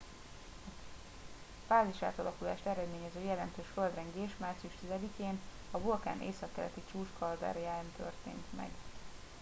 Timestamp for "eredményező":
2.65-3.19